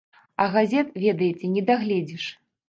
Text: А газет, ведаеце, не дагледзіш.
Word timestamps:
А 0.35 0.47
газет, 0.55 0.87
ведаеце, 1.03 1.51
не 1.59 1.65
дагледзіш. 1.69 2.25